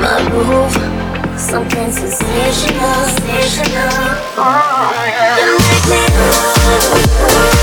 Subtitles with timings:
[0.00, 0.72] my move,
[1.38, 3.90] Something sensational, sensational.
[4.36, 5.38] Oh, yeah.
[5.38, 7.55] You make me love.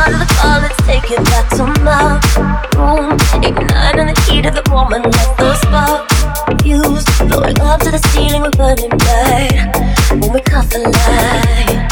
[0.00, 2.16] Part the call, let's take it back to my
[2.74, 3.12] room.
[3.44, 7.04] Ignite in the heat of the moment, let those sparks fuse.
[7.18, 9.76] Floating up to the ceiling, we're burning bright
[10.22, 11.89] when we cut the light.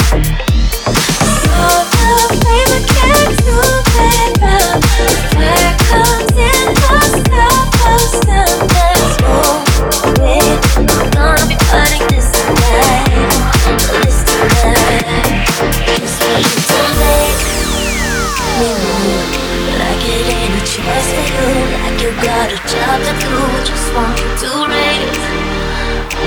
[22.08, 23.36] you got a job to do,
[23.68, 25.24] just want to raise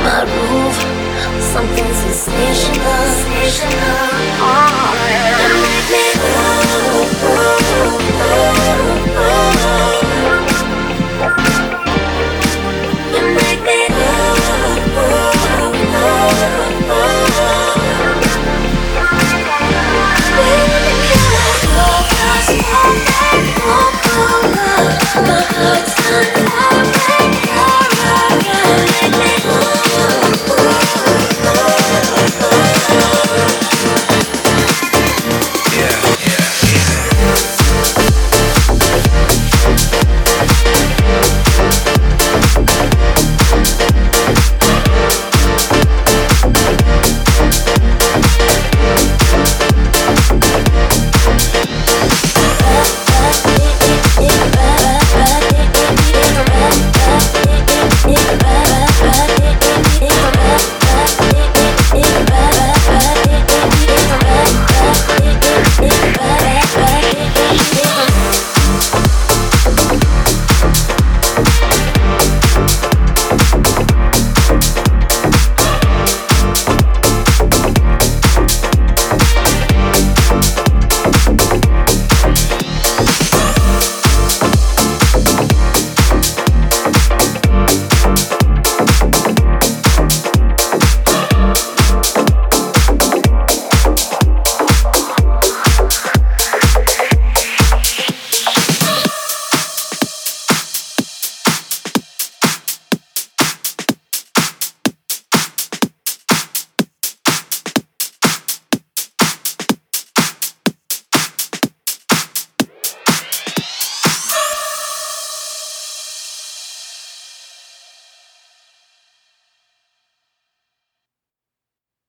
[0.05, 0.77] my roof.
[1.41, 3.80] Something sensational.